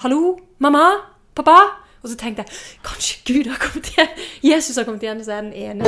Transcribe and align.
'Hallo, 0.00 0.38
mamma? 0.58 0.96
Pappa?' 1.36 1.76
Og 2.02 2.08
så 2.08 2.16
tenkte 2.16 2.40
jeg 2.40 2.48
kanskje 2.84 3.16
Gud 3.28 3.48
har 3.50 3.58
kommet 3.60 3.88
igjen. 3.90 4.08
Jesus 4.42 4.76
har 4.76 4.84
kommet 4.84 5.02
igjen, 5.02 5.18
så 5.24 5.32
er 5.32 5.40
den 5.40 5.52
ene. 5.52 5.84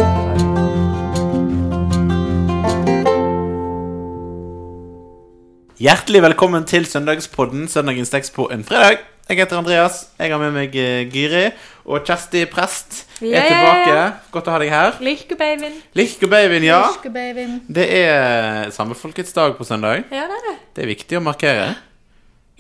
Hjertelig 5.80 6.20
velkommen 6.22 6.66
til 6.68 6.84
Søndagspodden, 6.84 7.68
søndagens 7.72 8.12
tekst 8.12 8.34
på 8.36 8.50
en 8.52 8.64
fredag. 8.68 8.98
Jeg 9.28 9.36
heter 9.40 9.56
Andreas. 9.58 10.02
Jeg 10.18 10.30
har 10.30 10.38
med 10.42 10.52
meg 10.58 10.76
eh, 10.76 11.08
Gyri. 11.08 11.46
Og 11.88 12.04
Kjersti 12.04 12.44
Prest 12.52 13.06
er 13.22 13.30
yeah. 13.30 13.46
tilbake. 13.48 14.02
Godt 14.34 14.50
å 14.50 14.52
ha 14.52 14.58
deg 14.60 14.74
her. 14.74 14.98
Lykkebabyen. 15.00 15.78
Lykkebabyen, 15.96 16.66
ja. 16.68 16.82
Huskebabyen. 16.90 17.62
Det 17.64 17.88
er 18.02 18.68
samefolkets 18.76 19.32
dag 19.32 19.56
på 19.56 19.64
søndag. 19.64 20.04
Ja, 20.12 20.28
det 20.28 20.36
er 20.36 20.46
det. 20.50 20.54
Det 20.76 20.84
er 20.84 20.92
viktig 20.92 21.16
å 21.16 21.24
markere. 21.24 21.70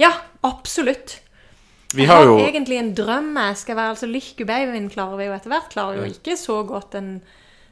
Ja, 0.00 0.14
absolutt. 0.48 1.18
Vi 1.94 2.06
har 2.08 2.24
jo 2.24 2.38
egentlig 2.40 2.78
en 2.80 2.90
drøm. 2.98 3.30
Jeg 3.36 3.56
skal 3.60 3.76
være 3.78 3.94
altså 3.94 4.08
Lykkebabyen 4.10 4.90
klarer 4.92 5.16
vi 5.20 5.26
jo 5.28 5.36
etter 5.36 5.52
hvert. 5.52 5.70
Klarer 5.72 6.00
jo 6.02 6.08
ikke 6.10 6.36
så 6.40 6.60
godt 6.68 6.94
en 6.98 7.14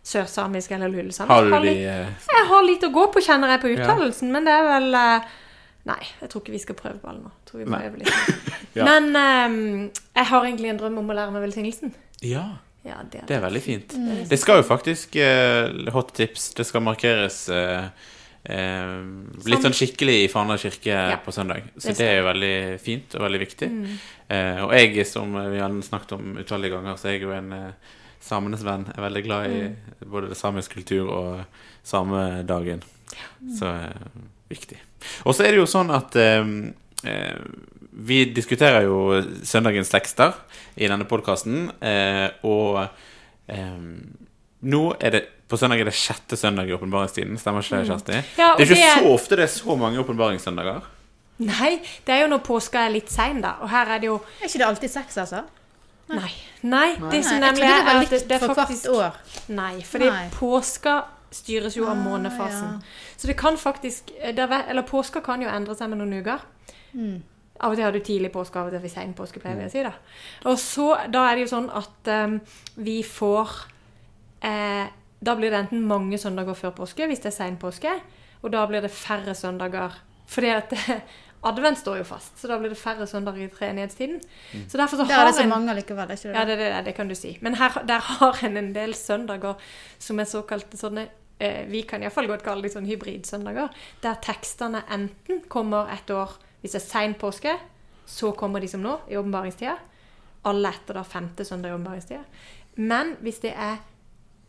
sørsamisk 0.06 0.72
eller 0.76 0.88
lulesamisk. 0.88 1.30
Har 1.30 1.44
du 1.44 1.66
de 1.68 1.74
eh, 1.84 2.08
Jeg 2.32 2.46
har 2.48 2.64
litt 2.66 2.84
å 2.86 2.90
gå 2.94 3.06
på, 3.12 3.20
kjenner 3.24 3.54
jeg 3.54 3.60
på 3.64 3.70
Ja. 3.74 3.82
uttalelsen, 3.84 4.30
men 4.32 4.44
det 4.48 4.54
er 4.56 4.64
vel 4.68 4.94
eh, 4.94 5.30
Nei, 5.88 6.00
jeg 6.20 6.28
tror 6.28 6.42
ikke 6.42 6.52
vi 6.52 6.58
skal 6.60 6.76
prøve 6.76 6.98
på 7.00 7.08
alle 7.08 7.22
nå. 7.24 7.30
Tror 7.48 7.62
vi 7.62 7.66
må 7.72 7.78
øve 7.80 8.02
litt. 8.02 8.48
Ja. 8.78 8.84
Men 8.86 9.08
um, 9.16 9.90
jeg 10.14 10.26
har 10.28 10.44
egentlig 10.46 10.68
en 10.70 10.76
drøm 10.78 10.98
om 11.00 11.08
å 11.10 11.14
lære 11.16 11.32
meg 11.34 11.42
velsignelsen. 11.48 11.90
Ja, 12.22 12.44
Ja, 12.86 13.00
det, 13.12 13.24
det 13.26 13.34
er 13.36 13.40
veldig 13.42 13.62
fint. 13.64 13.96
Mm. 13.98 14.20
Det 14.30 14.38
skal 14.38 14.60
jo 14.60 14.66
faktisk 14.68 15.16
uh, 15.18 15.90
Hot 15.92 16.12
tips. 16.16 16.52
Det 16.54 16.64
skal 16.68 16.84
markeres 16.86 17.40
eh, 17.50 17.88
eh, 18.50 19.04
litt 19.46 19.62
sånn 19.64 19.76
skikkelig 19.76 20.16
i 20.24 20.28
Fana 20.32 20.56
kirke 20.58 20.90
Ja. 20.92 21.16
på 21.24 21.32
søndag. 21.32 21.62
Så 21.78 21.88
Det 21.94 21.98
det 21.98 22.08
er 22.08 22.18
jo 22.20 22.26
veldig 22.28 22.80
fint 22.80 23.14
og 23.14 23.22
veldig 23.26 23.40
viktig. 23.46 23.68
Mm. 23.70 23.96
Eh, 24.30 24.60
og 24.64 24.72
jeg, 24.74 25.06
som 25.06 25.32
vi 25.32 25.58
har 25.62 25.70
snakket 25.82 26.12
om 26.18 26.36
utallige 26.42 26.74
ganger, 26.74 26.96
så 26.98 27.08
er 27.08 27.12
jeg 27.18 27.22
jo 27.22 27.32
en 27.36 27.52
eh, 27.52 27.72
samenes 28.20 28.62
venn. 28.66 28.84
Jeg 28.90 28.98
er 28.98 29.08
veldig 29.08 29.24
glad 29.24 29.50
i 29.50 29.60
Mm. 29.68 29.76
både 30.10 30.28
det 30.28 30.36
samisk 30.36 30.74
kultur 30.74 31.08
og 31.10 31.44
samedagen. 31.84 32.82
Så 33.58 33.66
eh, 33.66 34.20
viktig. 34.50 34.78
Og 35.24 35.34
så 35.34 35.44
er 35.46 35.52
det 35.52 35.60
jo 35.62 35.66
sånn 35.70 35.90
at 35.94 36.14
eh, 36.16 36.44
eh, 37.10 37.38
vi 37.92 38.24
diskuterer 38.32 38.82
jo 38.84 39.22
søndagens 39.44 39.90
tekster 39.90 40.34
i 40.76 40.86
denne 40.88 41.04
podkasten, 41.08 41.70
eh, 41.82 42.30
og 42.44 42.88
nå 44.62 44.82
er 45.00 45.10
det 45.10 45.22
på 45.50 45.58
søndag 45.58 45.82
er 45.82 45.90
det 45.90 45.96
sjette 45.98 46.38
søndag 46.38 46.70
i 46.70 46.74
åpenbaringstiden. 46.76 47.38
Stemmer 47.40 47.64
ikke 47.64 47.80
det, 47.80 47.90
Kjersti? 47.90 48.16
Mm. 48.16 48.32
Ja, 48.38 48.50
det 48.56 48.64
er 48.64 48.70
ikke 48.70 48.80
det 48.80 48.90
så 48.96 49.14
ofte 49.14 49.38
det 49.38 49.46
er 49.46 49.52
så 49.52 49.76
mange 49.78 50.02
åpenbaringssøndager. 50.02 50.88
Nei, 51.40 51.70
det 52.06 52.14
er 52.14 52.24
jo 52.24 52.28
når 52.34 52.42
påska 52.44 52.84
er 52.84 52.92
litt 52.94 53.10
sein, 53.12 53.40
da. 53.42 53.56
Og 53.64 53.70
her 53.72 53.88
er 53.94 54.02
det 54.02 54.10
jo 54.10 54.18
Er 54.40 54.50
ikke 54.50 54.60
det 54.60 54.68
alltid 54.68 54.92
seks, 54.92 55.16
altså? 55.22 55.46
Nei. 56.10 56.30
Nei, 56.66 56.88
det 57.12 57.22
som 57.24 57.40
nemlig 57.40 57.64
er, 57.64 57.86
at 57.86 58.10
det, 58.10 58.24
det 58.28 58.36
er 58.36 58.42
for 58.42 58.58
faktisk 58.58 58.90
hvert 58.90 58.98
år. 58.98 59.18
Nei, 59.54 59.72
fordi 59.86 60.10
Nei. 60.10 60.26
påska 60.34 60.98
styres 61.30 61.76
jo 61.78 61.86
av 61.86 61.96
Ah, 61.96 62.48
ja. 62.50 62.70
Så 63.16 63.26
det 63.26 63.36
kan 63.38 63.56
faktisk 63.56 64.10
det 64.10 64.38
er, 64.38 64.64
Eller 64.68 64.82
påska 64.82 65.20
kan 65.20 65.42
jo 65.42 65.48
endre 65.48 65.76
seg 65.78 65.88
med 65.90 65.98
noen 66.02 66.20
uker. 66.20 66.42
Mm. 66.92 67.22
Av 67.60 67.70
og 67.70 67.76
til 67.76 67.84
har 67.84 67.92
du 67.92 68.00
tidlig 68.00 68.32
påske, 68.32 68.58
av 68.58 68.66
og 68.66 68.70
til 68.72 68.80
har 68.80 68.82
vi 68.82 68.92
sein 68.92 69.14
påske, 69.14 69.40
pleier 69.40 69.56
vi 69.56 69.68
å 69.68 69.72
si. 69.72 69.82
Da 69.84 69.92
Og 70.50 70.58
så, 70.58 70.88
da 71.12 71.26
er 71.28 71.36
det 71.36 71.44
jo 71.46 71.52
sånn 71.52 71.70
at 71.70 72.10
um, 72.24 72.40
vi 72.80 73.02
får 73.04 73.52
eh, 74.42 74.88
Da 75.20 75.34
blir 75.36 75.50
det 75.52 75.58
enten 75.66 75.82
mange 75.88 76.18
søndager 76.18 76.54
før 76.56 76.70
påske, 76.70 77.06
hvis 77.06 77.20
det 77.20 77.26
er 77.32 77.36
sein 77.36 77.56
påske, 77.60 77.90
og 78.42 78.52
da 78.52 78.62
blir 78.66 78.80
det 78.80 78.90
færre 78.90 79.34
søndager. 79.36 79.98
Fordi 80.30 80.46
at 80.54 80.72
advent 81.50 81.78
står 81.78 81.98
jo 82.00 82.04
fast, 82.04 82.38
så 82.40 82.48
da 82.48 82.56
blir 82.60 82.72
det 82.72 82.78
færre 82.78 83.06
søndager 83.06 83.44
i 83.44 83.48
treenighetstiden. 83.52 84.20
Så 84.68 84.78
derfor 84.78 84.96
så 84.96 85.04
Der 85.04 85.12
er 85.14 85.18
har 85.18 85.26
det 85.26 85.34
så 85.34 85.46
mange 85.48 85.74
likevel, 85.74 86.10
er 86.10 86.12
ikke 86.16 86.28
det? 86.28 86.34
ja, 86.34 86.44
det, 86.44 86.58
det, 86.58 86.84
det 86.86 86.94
kan 86.94 87.08
du 87.08 87.14
si. 87.14 87.38
Men 87.40 87.54
her, 87.54 87.82
der 87.88 87.98
har 87.98 88.44
en 88.44 88.56
en 88.56 88.74
del 88.74 88.94
søndager 88.94 89.54
som 89.98 90.20
er 90.20 90.24
såkalte 90.24 90.76
sånne 90.76 91.08
eh, 91.40 91.66
Vi 91.68 91.82
kan 91.82 92.02
iallfall 92.02 92.26
godt 92.28 92.42
kalle 92.44 92.62
de 92.62 92.72
sånne 92.72 92.88
hybridsøndager. 92.88 93.68
Der 94.02 94.14
tekstene 94.22 94.82
enten 94.92 95.42
kommer 95.48 95.88
et 95.92 96.10
år 96.10 96.38
Hvis 96.60 96.72
det 96.72 96.82
er 96.82 96.86
sein 96.88 97.14
påske, 97.14 97.54
så 98.06 98.32
kommer 98.32 98.60
de 98.60 98.68
som 98.68 98.80
nå, 98.80 98.98
i 99.08 99.16
åpenbaringstida. 99.16 99.76
Alle 100.44 100.68
etter 100.68 100.94
da 100.94 101.02
femte 101.02 101.44
søndag 101.44 101.70
i 101.70 101.72
åpenbaringstida. 101.72 102.20
Men 102.76 103.16
hvis 103.20 103.38
det 103.40 103.54
er 103.56 103.78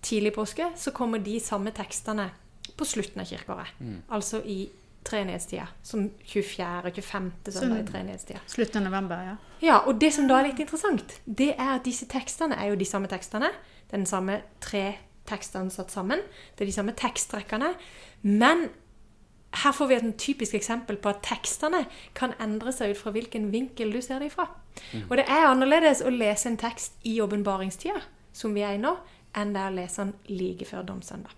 tidlig 0.02 0.34
påske, 0.36 0.72
så 0.76 0.94
kommer 0.96 1.20
de 1.20 1.40
samme 1.40 1.74
tekstene 1.76 2.30
på 2.78 2.88
slutten 2.88 3.22
av 3.22 3.30
kirkeåret. 3.30 3.82
Altså 4.10 4.42
i 4.46 4.64
treenighetstida. 5.06 5.68
Som 5.84 6.10
24. 6.26 6.66
og 6.86 6.94
25. 6.94 7.32
søndag 7.50 7.80
i 7.82 7.88
treenighetstida. 7.88 8.42
Slutten 8.48 8.82
av 8.82 8.92
november, 8.92 9.24
ja. 9.26 9.38
Ja, 9.62 9.78
og 9.86 10.02
det 10.02 10.14
som 10.14 10.28
da 10.30 10.40
er 10.40 10.50
litt 10.50 10.62
interessant, 10.62 11.20
det 11.26 11.54
er 11.56 11.78
at 11.78 11.86
disse 11.86 12.08
tekstene 12.10 12.58
er 12.58 12.72
jo 12.72 12.78
de 12.80 12.86
samme 12.86 13.10
tekstene. 13.10 13.52
Det 13.88 13.96
er 13.96 14.04
den 14.04 14.10
samme 14.10 14.42
tre 14.62 14.86
tekstene 15.30 15.74
satt 15.74 15.94
sammen. 15.94 16.22
Det 16.56 16.66
er 16.66 16.72
de 16.72 16.78
samme 16.78 16.96
tekstrekkene. 16.98 17.74
Men 18.22 18.70
her 19.62 19.76
får 19.76 19.90
vi 19.90 19.98
et 19.98 20.12
typisk 20.18 20.56
eksempel 20.56 20.98
på 21.02 21.12
at 21.12 21.24
tekstene 21.28 21.84
kan 22.18 22.36
endre 22.40 22.72
seg 22.76 22.94
ut 22.94 23.02
fra 23.02 23.12
hvilken 23.16 23.50
vinkel 23.52 23.92
du 23.92 24.02
ser 24.02 24.24
dem 24.24 24.32
fra. 24.32 24.48
Mm. 24.94 25.10
Og 25.10 25.18
det 25.20 25.26
er 25.28 25.50
annerledes 25.50 26.04
å 26.06 26.14
lese 26.14 26.48
en 26.50 26.60
tekst 26.62 26.96
i 27.04 27.18
åpenbaringstida, 27.22 28.00
som 28.34 28.56
vi 28.56 28.64
er 28.64 28.78
i 28.78 28.82
nå, 28.82 28.96
enn 29.36 29.54
det 29.54 29.62
er 29.62 29.72
å 29.72 29.76
lese 29.76 30.04
den 30.06 30.14
like 30.30 30.66
før 30.66 30.84
domssøndag. 30.88 31.32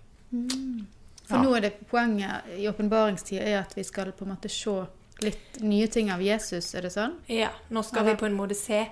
For 1.24 1.36
Ja. 1.38 1.42
nå 1.42 1.54
er 1.56 1.60
det 1.60 1.72
poenget 1.88 2.44
i 2.58 2.66
åpenbaringstida 2.68 3.42
er 3.42 3.60
at 3.62 3.74
vi 3.76 3.82
skal 3.84 4.12
på 4.12 4.24
en 4.26 4.34
måte 4.36 4.50
se 4.50 4.74
litt 5.22 5.60
nye 5.62 5.86
ting 5.88 6.10
av 6.10 6.20
Jesus, 6.20 6.74
er 6.74 6.82
det 6.82 6.90
sånn? 6.92 7.14
Ja, 7.28 7.50
nå 7.70 7.82
skal 7.84 8.04
vi 8.04 8.14
på 8.16 8.26
en 8.26 8.36
måte 8.36 8.54
se 8.58 8.86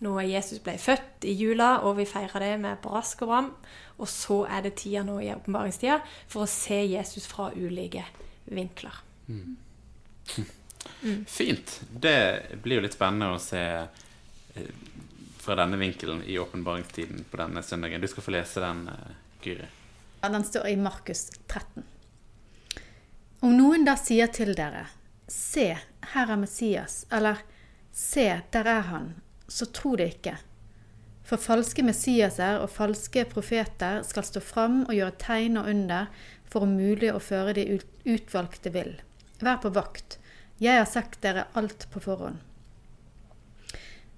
når 0.00 0.22
Jesus 0.28 0.58
ble 0.60 0.76
født 0.78 1.24
i 1.24 1.32
jula, 1.34 1.80
og 1.82 1.96
vi 1.96 2.04
feirer 2.04 2.40
det 2.40 2.60
med 2.60 2.80
brask 2.82 3.22
og 3.22 3.28
bram. 3.28 3.50
Og 3.98 4.06
så 4.08 4.46
er 4.48 4.62
det 4.62 4.74
tida 4.76 5.02
nå 5.02 5.18
i 5.24 5.30
åpenbaringstida 5.32 6.02
for 6.28 6.44
å 6.44 6.48
se 6.48 6.82
Jesus 6.86 7.26
fra 7.26 7.50
ulike 7.56 8.04
vinkler. 8.44 8.92
Fint. 11.26 11.80
Det 11.90 12.42
blir 12.62 12.76
jo 12.80 12.84
litt 12.86 12.94
spennende 12.96 13.34
å 13.34 13.40
se 13.42 13.62
eh, 14.56 14.70
fra 15.46 15.56
denne 15.58 15.78
vinkelen 15.78 16.24
i 16.26 16.38
åpenbaringstiden 16.42 17.24
på 17.30 17.38
denne 17.38 17.62
søndagen. 17.62 18.00
Du 18.02 18.08
skal 18.10 18.26
få 18.26 18.34
lese 18.34 18.60
den, 18.60 18.88
eh, 18.88 19.14
Gyri. 19.42 19.68
Ja, 20.20 20.28
den 20.28 20.44
står 20.44 20.66
i 20.66 20.76
Markus 20.76 21.30
13. 21.46 21.84
Om 23.40 23.52
noen 23.56 23.84
da 23.86 23.94
sier 23.96 24.26
til 24.26 24.54
dere, 24.58 24.86
se, 25.28 25.68
her 26.12 26.32
er 26.32 26.40
Messias, 26.40 27.04
eller 27.12 27.44
se, 27.92 28.42
der 28.50 28.66
er 28.66 28.80
han, 28.90 29.14
så 29.46 29.68
tro 29.70 29.94
det 29.96 30.08
ikke. 30.16 30.36
For 31.26 31.42
falske 31.42 31.82
Messiaser 31.82 32.60
og 32.62 32.70
falske 32.70 33.24
profeter 33.30 34.02
skal 34.06 34.26
stå 34.26 34.42
fram 34.42 34.82
og 34.86 34.94
gjøre 34.94 35.18
tegn 35.22 35.60
og 35.60 35.70
under 35.70 36.10
for 36.50 36.66
om 36.66 36.74
mulig 36.78 37.12
å 37.12 37.22
føre 37.22 37.54
de 37.58 37.80
utvalgte 38.06 38.70
vill. 38.74 38.94
Vær 39.42 39.58
på 39.62 39.70
vakt. 39.74 40.18
Jeg 40.58 40.78
har 40.78 40.86
sagt 40.90 41.20
dere 41.22 41.48
alt 41.54 41.88
på 41.92 42.00
forhånd. 42.00 42.38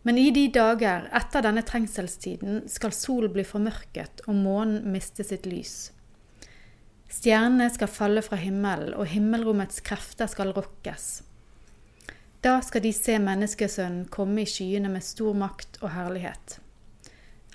Men 0.08 0.16
i 0.16 0.30
de 0.32 0.46
dager 0.48 1.10
etter 1.12 1.44
denne 1.44 1.60
trengselstiden 1.69 2.62
skal 2.72 2.94
solen 2.96 3.34
bli 3.34 3.42
formørket 3.44 4.22
og 4.24 4.38
månen 4.41 4.86
miste 4.88 5.26
sitt 5.26 5.44
lys. 5.44 5.91
Stjernene 7.12 7.66
skal 7.74 7.91
falle 7.92 8.22
fra 8.24 8.38
himmelen, 8.41 8.94
og 8.96 9.04
himmelrommets 9.12 9.82
krefter 9.84 10.30
skal 10.32 10.54
rokkes. 10.56 11.08
Da 12.41 12.54
skal 12.64 12.86
de 12.86 12.94
se 12.96 13.19
menneskesønnen 13.20 14.06
komme 14.14 14.46
i 14.46 14.48
skyene 14.48 14.88
med 14.94 15.04
stor 15.04 15.36
makt 15.36 15.76
og 15.82 15.92
herlighet. 15.92 16.56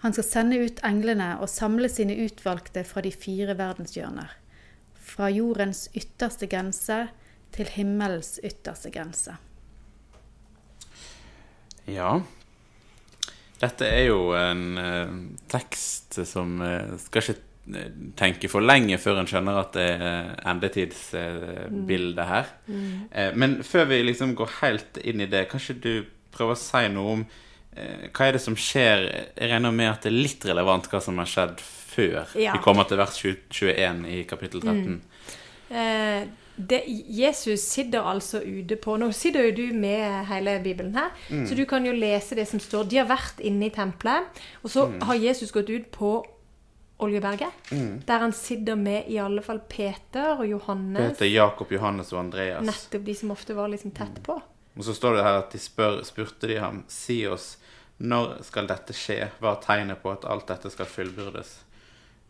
Han 0.03 0.13
skal 0.13 0.27
sende 0.27 0.61
ut 0.61 0.83
englene 0.85 1.31
og 1.39 1.49
samle 1.49 1.89
sine 1.89 2.19
utvalgte 2.21 2.85
fra 2.85 3.01
de 3.01 3.15
fire 3.17 3.57
verdenshjørner. 3.57 4.29
Fra 4.93 5.31
jordens 5.33 5.87
ytterste 5.97 6.51
grense 6.53 6.99
til 7.57 7.73
himmelens 7.79 8.35
ytterste 8.45 8.93
grense. 8.93 9.39
Ja. 11.89 12.21
Dette 13.63 13.87
er 13.87 14.05
jo 14.09 14.19
en 14.35 14.63
eh, 14.81 15.11
tekst 15.53 16.17
som 16.27 16.57
eh, 16.65 16.93
skal 17.05 17.23
ikke 17.23 17.35
eh, 17.79 17.93
tenke 18.19 18.49
for 18.51 18.65
lenge 18.65 18.97
før 18.99 19.21
en 19.21 19.29
skjønner 19.29 19.59
at 19.61 19.71
det 19.77 19.85
er 19.95 20.33
endetidsbildet 20.51 22.25
her. 22.27 22.51
Eh, 23.11 23.31
men 23.39 23.59
før 23.63 23.87
vi 23.91 24.01
liksom 24.03 24.35
går 24.37 24.51
helt 24.61 24.99
inn 25.03 25.23
i 25.23 25.29
det, 25.31 25.45
kanskje 25.51 25.77
du 25.83 25.93
prøver 26.33 26.57
å 26.57 26.59
si 26.59 26.83
noe 26.91 27.15
om 27.17 27.23
eh, 27.77 28.09
hva 28.09 28.27
er 28.27 28.37
det 28.37 28.43
som 28.43 28.57
skjer? 28.59 29.05
Jeg 29.37 29.51
regner 29.53 29.73
med 29.75 29.91
at 29.91 30.05
det 30.05 30.11
er 30.11 30.19
litt 30.19 30.45
relevant 30.49 30.89
hva 30.91 31.01
som 31.03 31.21
har 31.21 31.29
skjedd 31.29 31.63
før 31.93 32.31
Ja. 32.41 32.55
vi 32.55 32.63
kommer 32.65 32.87
til 32.89 32.97
vers 32.97 33.19
20 33.21 33.43
21 33.53 34.05
i 34.09 34.23
kapittel 34.29 34.63
13. 34.65 34.95
Eh, 35.73 36.23
det, 36.55 36.83
Jesus 37.09 37.63
sitter 37.65 38.05
altså 38.05 38.41
ute 38.45 38.75
på 38.77 38.93
Nå 39.01 39.07
sitter 39.15 39.47
jo 39.47 39.55
du 39.57 39.77
med 39.77 40.27
hele 40.29 40.59
Bibelen 40.61 40.93
her, 40.95 41.09
så 41.47 41.57
du 41.57 41.63
kan 41.69 41.85
jo 41.85 41.95
lese 41.97 42.37
det 42.37 42.45
som 42.49 42.61
står. 42.61 42.85
De 42.91 42.99
har 43.01 43.09
vært 43.09 43.41
inne 43.41 43.69
i 43.69 43.73
tempelet, 43.73 44.43
og 44.61 44.69
så 44.69 44.85
har 45.01 45.17
Jesus 45.17 45.53
gått 45.55 45.71
ut 45.73 45.89
på 45.95 46.13
Oljeberget, 47.03 47.71
der 48.05 48.21
han 48.21 48.31
sitter 48.37 48.77
med 48.79 49.09
i 49.11 49.17
alle 49.19 49.41
fall 49.43 49.59
Peter 49.67 50.37
og 50.37 50.45
Johannes. 50.47 51.17
Peter, 51.17 51.27
Jakob, 51.27 51.71
Johannes 51.73 52.13
og 52.13 52.21
Andreas. 52.21 52.63
Nettopp 52.63 53.05
de 53.09 53.15
som 53.17 53.33
ofte 53.33 53.57
var 53.57 53.71
liksom 53.73 53.91
tett 53.97 54.21
på. 54.23 54.37
Og 54.77 54.85
så 54.85 54.93
står 54.95 55.17
det 55.17 55.25
her 55.25 55.41
at 55.41 55.51
de 55.53 55.59
spør, 55.61 55.99
spurte 56.05 56.49
de 56.49 56.61
ham, 56.61 56.83
si 56.89 57.23
oss, 57.29 57.57
når 58.03 58.39
skal 58.45 58.69
dette 58.69 58.95
skje? 58.97 59.19
Hva 59.41 59.55
er 59.55 59.65
tegnet 59.65 60.01
på 60.01 60.13
at 60.13 60.25
alt 60.29 60.47
dette 60.49 60.71
skal 60.73 60.89
fullbyrdes? 60.89 61.51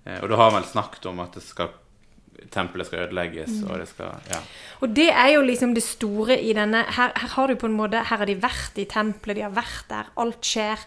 Eh, 0.04 0.20
og 0.20 0.30
da 0.32 0.40
har 0.40 0.52
han 0.52 0.60
vel 0.60 0.68
snakket 0.68 1.08
om 1.12 1.22
at 1.24 1.38
det 1.38 1.44
skal, 1.46 1.72
tempelet 2.54 2.88
skal 2.88 3.06
ødelegges, 3.08 3.62
og 3.68 3.80
det 3.80 3.88
skal 3.92 4.16
Ja. 4.30 4.40
Og 4.82 4.96
det 4.96 5.10
er 5.10 5.30
jo 5.36 5.42
liksom 5.42 5.76
det 5.76 5.84
store 5.84 6.42
i 6.42 6.54
denne 6.54 6.84
Her, 6.84 7.12
her 7.16 7.28
har 7.36 7.48
du 7.48 7.56
på 7.56 7.66
en 7.66 7.78
måte 7.78 8.04
Her 8.04 8.18
har 8.18 8.26
de 8.26 8.36
vært 8.42 8.78
i 8.78 8.86
tempelet, 8.86 9.36
de 9.36 9.42
har 9.42 9.56
vært 9.56 9.86
der. 9.90 10.12
Alt 10.18 10.46
skjer 10.46 10.80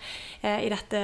eh, 0.42 0.66
i 0.66 0.68
dette 0.68 1.00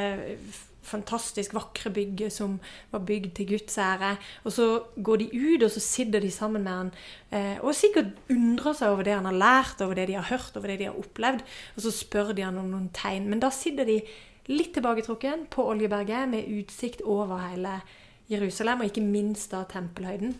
fantastisk 0.93 1.55
vakre 1.55 1.93
bygget 1.95 2.35
som 2.35 2.59
var 2.93 3.05
bygd 3.07 3.35
til 3.37 3.49
Guds 3.55 3.79
ære. 3.79 4.17
Og 4.45 4.53
så 4.53 4.67
går 5.05 5.23
de 5.23 5.29
ut, 5.33 5.63
og 5.63 5.71
så 5.71 5.81
sitter 5.81 6.21
de 6.21 6.31
sammen 6.31 6.67
med 6.67 6.73
han. 6.73 6.93
Eh, 7.31 7.57
og 7.63 7.77
sikkert 7.79 8.13
undrer 8.31 8.77
seg 8.77 8.93
over 8.93 9.07
det 9.07 9.17
han 9.17 9.29
har 9.31 9.39
lært, 9.39 9.81
over 9.81 9.99
det 9.99 10.09
de 10.11 10.19
har 10.19 10.29
hørt, 10.29 10.57
over 10.57 10.73
det 10.73 10.81
de 10.83 10.91
har 10.91 10.99
opplevd. 10.99 11.47
Og 11.77 11.87
så 11.87 11.95
spør 11.95 12.35
de 12.37 12.47
han 12.47 12.61
om 12.61 12.71
noen 12.73 12.91
tegn. 12.97 13.31
Men 13.31 13.43
da 13.43 13.53
sitter 13.55 13.89
de 13.89 14.01
litt 14.51 14.73
tilbaketrukken 14.75 15.47
på 15.53 15.65
Oljeberget 15.71 16.29
med 16.29 16.51
utsikt 16.51 17.05
over 17.07 17.39
hele 17.47 17.79
Jerusalem, 18.33 18.83
og 18.83 18.91
ikke 18.91 19.05
minst 19.05 19.53
da 19.53 19.63
tempelhøyden. 19.71 20.35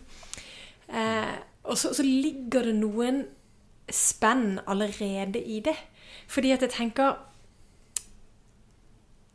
Eh, 0.89 1.35
og 1.63 1.77
så, 1.79 1.93
så 1.95 2.03
ligger 2.03 2.67
det 2.67 2.75
noen 2.79 3.23
spenn 3.91 4.59
allerede 4.67 5.39
i 5.39 5.59
det. 5.63 5.75
Fordi 6.27 6.51
at 6.55 6.61
jeg 6.61 6.73
tenker 6.73 7.15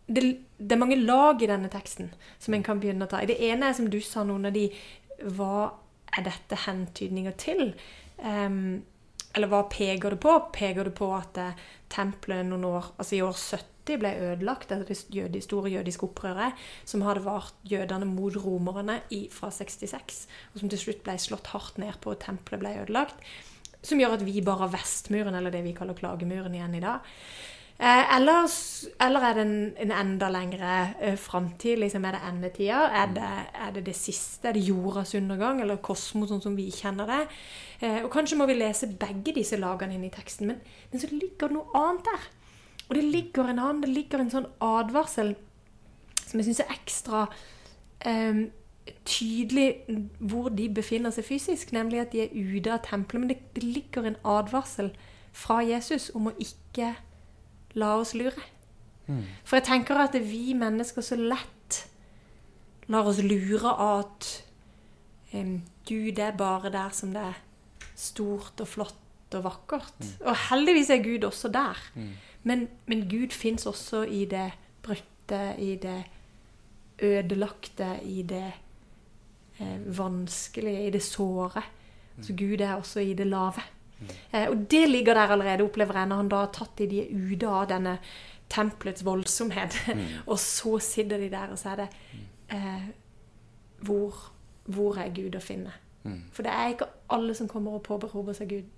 det, 0.09 0.23
det, 0.57 0.73
er 0.73 0.81
mange 0.81 0.97
lag 0.97 1.43
i 1.43 1.49
denne 1.51 1.69
teksten 1.69 2.13
som 2.41 2.55
en 2.57 2.65
kan 2.65 2.81
begynne 2.81 3.05
å 3.05 3.11
ta 3.11 3.21
i. 3.21 3.29
Det 3.29 3.41
ene 3.45 3.69
er 3.69 3.77
som 3.77 3.91
du 3.93 4.01
sa, 4.01 4.25
noen 4.25 4.49
av 4.49 4.57
de 4.57 4.69
Hva 5.19 5.69
er 6.17 6.25
dette 6.25 6.57
hentydninger 6.65 7.35
til? 7.41 7.73
Um, 8.23 8.81
eller 9.37 9.51
hva 9.51 9.65
peker 9.71 10.15
det 10.15 10.21
på? 10.23 10.37
Peker 10.55 10.89
det 10.89 10.95
på 10.97 11.11
at 11.17 11.41
uh, 11.43 11.67
tempelet 11.93 12.47
noen 12.49 12.65
år, 12.71 12.93
altså 12.97 13.19
i 13.19 13.23
år 13.27 13.35
70 13.35 13.78
ble 13.97 14.13
ødelagt 14.29 14.73
etter 14.75 14.85
det 14.85 14.99
jødi, 15.15 15.41
store 15.41 15.73
jødiske 15.73 16.05
opprøret 16.05 16.59
som 16.85 17.07
hadde 17.07 17.25
vart 17.25 17.55
jødene 17.65 18.09
mot 18.09 18.37
romerne 18.43 19.01
i, 19.15 19.25
fra 19.33 19.51
66, 19.55 20.27
og 20.53 20.61
som 20.61 20.73
til 20.73 20.83
slutt 20.85 21.05
ble 21.07 21.17
slått 21.23 21.53
hardt 21.55 21.81
ned 21.81 21.97
på, 22.03 22.13
og 22.13 22.21
tempelet 22.25 22.61
ble 22.61 22.75
ødelagt? 22.83 23.29
Som 23.83 24.01
gjør 24.03 24.19
at 24.19 24.27
vi 24.27 24.43
bare 24.45 24.67
har 24.67 24.75
Vestmuren, 24.75 25.39
eller 25.39 25.55
det 25.55 25.63
vi 25.65 25.77
kaller 25.77 25.97
Klagemuren, 25.97 26.55
igjen 26.55 26.77
i 26.77 26.83
dag. 26.83 27.07
Eh, 27.79 28.17
eller, 28.17 28.49
eller, 29.01 29.21
er 29.21 29.37
det 29.37 29.43
en, 29.47 29.59
en 29.85 29.93
enda 29.95 30.29
lengre 30.35 30.71
eh, 30.99 31.15
framtid? 31.15 31.79
Liksom, 31.79 32.05
er 32.09 32.17
det 32.17 32.23
endetida? 32.27 32.81
Er 32.91 33.13
det, 33.15 33.29
er 33.55 33.77
det 33.77 33.85
det 33.87 33.95
siste? 33.95 34.49
Er 34.49 34.57
det 34.57 34.65
jordas 34.67 35.15
undergang? 35.15 35.61
Eller 35.63 35.79
kosmos, 35.79 36.33
sånn 36.33 36.43
som 36.43 36.57
vi 36.59 36.73
kjenner 36.75 37.07
det? 37.07 37.21
Eh, 37.79 38.01
og 38.03 38.11
kanskje 38.11 38.41
må 38.41 38.49
vi 38.51 38.59
lese 38.59 38.91
begge 38.99 39.37
disse 39.37 39.61
lagene 39.63 39.95
inn 39.95 40.09
i 40.09 40.11
teksten, 40.11 40.51
men, 40.51 40.59
men 40.91 41.05
så 41.05 41.13
ligger 41.13 41.47
det 41.47 41.55
noe 41.55 41.79
annet 41.79 42.11
der. 42.11 42.27
Og 42.89 42.97
det 42.97 43.05
ligger 43.05 43.49
en 43.49 43.59
annen, 43.59 43.83
det 43.85 43.93
ligger 43.93 44.23
en 44.23 44.33
sånn 44.33 44.49
advarsel 44.65 45.35
som 46.29 46.41
jeg 46.41 46.49
syns 46.49 46.61
er 46.61 46.73
ekstra 46.75 47.27
eh, 48.05 48.49
tydelig 49.09 49.69
hvor 50.19 50.51
de 50.53 50.69
befinner 50.73 51.13
seg 51.15 51.27
fysisk, 51.29 51.73
nemlig 51.77 52.03
at 52.03 52.13
de 52.13 52.25
er 52.25 52.35
ute 52.35 52.73
av 52.73 52.85
tempelet. 52.85 53.23
Men 53.23 53.33
det, 53.33 53.39
det 53.57 53.65
ligger 53.65 54.09
en 54.09 54.21
advarsel 54.25 54.93
fra 55.37 55.61
Jesus 55.65 56.11
om 56.17 56.31
å 56.31 56.37
ikke 56.41 56.95
la 57.79 57.95
oss 58.01 58.15
lure. 58.17 58.45
Mm. 59.09 59.25
For 59.45 59.59
jeg 59.59 59.69
tenker 59.69 60.01
at 60.03 60.17
vi 60.21 60.53
mennesker 60.57 61.05
så 61.05 61.17
lett 61.17 61.85
lar 62.89 63.09
oss 63.09 63.21
lure 63.21 63.69
av 63.69 64.05
at 64.05 64.31
um, 65.37 65.59
Gud 65.89 66.21
er 66.21 66.37
bare 66.37 66.73
der 66.73 66.93
som 66.97 67.13
det 67.13 67.25
er 67.31 67.43
stort 67.99 68.61
og 68.65 68.69
flott 68.69 69.37
og 69.37 69.45
vakkert. 69.45 69.99
Mm. 70.01 70.13
Og 70.25 70.43
heldigvis 70.49 70.93
er 70.95 71.05
Gud 71.05 71.27
også 71.29 71.51
der. 71.53 71.81
Mm. 71.95 72.13
Men, 72.43 72.69
men, 72.87 73.09
Gud 73.11 73.35
fins 73.35 73.67
også 73.67 74.03
i 74.03 74.25
det 74.31 74.51
brutte, 74.83 75.55
i 75.59 75.75
det 75.77 76.03
ødelagte, 77.03 77.99
i 78.03 78.23
det 78.23 78.53
eh, 79.59 79.99
vanskelige, 79.99 80.87
i 80.87 80.91
det 80.91 81.03
såre. 81.03 81.63
Så 82.23 82.35
Gud 82.35 82.61
er 82.61 82.75
også 82.75 83.01
i 83.01 83.15
det 83.15 83.27
lave. 83.27 83.63
Eh, 84.33 84.49
og 84.49 84.71
det 84.71 84.89
ligger 84.89 85.15
der 85.15 85.21
allerede, 85.35 85.63
opplever 85.63 85.99
jeg, 85.99 86.07
når 86.07 86.17
han 86.17 86.29
da 86.29 86.37
har 86.45 86.53
tatt 86.55 86.79
de 86.79 87.05
ute 87.11 87.51
av 87.51 87.69
denne 87.71 87.99
tempelets 88.51 89.05
voldsomhet. 89.05 89.77
Mm. 89.87 90.07
og 90.31 90.39
så 90.39 90.79
sitter 90.79 91.19
de 91.19 91.31
der, 91.31 91.53
og 91.53 91.59
så 91.59 91.75
er 91.75 91.83
det 91.83 91.89
eh, 92.55 92.89
hvor, 93.87 94.33
hvor, 94.65 94.99
er 94.99 95.15
Gud 95.15 95.37
å 95.37 95.43
finne? 95.43 95.75
Mm. 96.05 96.23
For 96.33 96.47
det 96.47 96.55
er 96.55 96.75
ikke 96.75 96.91
alle 97.15 97.35
som 97.35 97.51
kommer 97.51 97.79
og 97.79 97.85
påberoper 97.87 98.37
seg 98.39 98.53
Gud, 98.55 98.69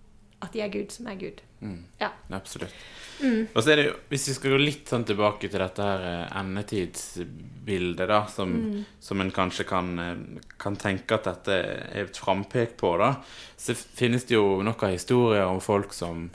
at 0.41 0.53
de 0.55 0.63
er 0.65 0.73
Gud 0.73 0.93
som 0.95 1.09
er 1.11 1.19
Gud. 1.21 1.41
Mm. 1.61 1.85
Ja. 2.01 2.09
Absolutt. 2.33 2.75
Mm. 3.21 3.49
Og 3.53 3.63
så 3.63 3.73
er 3.73 3.77
det 3.77 3.85
jo, 3.85 3.95
Hvis 4.09 4.29
vi 4.31 4.35
skal 4.35 4.55
gå 4.55 4.61
litt 4.63 4.89
sånn 4.89 5.05
tilbake 5.05 5.51
til 5.51 5.61
dette 5.61 5.85
her 5.85 6.05
eh, 6.09 6.39
endetidsbildet, 6.41 8.07
da, 8.09 8.23
som, 8.33 8.55
mm. 8.57 8.85
som 9.05 9.21
en 9.21 9.33
kanskje 9.37 9.67
kan, 9.69 9.91
eh, 10.01 10.23
kan, 10.61 10.79
tenke 10.81 11.19
at 11.19 11.29
dette 11.29 11.59
er 11.61 12.07
et 12.07 12.21
frampek 12.21 12.79
på, 12.81 12.95
da, 13.01 13.13
så 13.61 13.77
finnes 13.77 14.25
det 14.29 14.39
jo 14.39 14.63
noen 14.65 14.95
historier 14.95 15.45
om 15.51 15.61
folk 15.61 15.93
som, 15.97 16.31